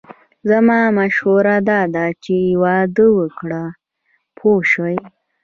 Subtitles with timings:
[0.49, 3.63] زما مشوره داده چې واده وکړه
[4.37, 4.97] پوه شوې!.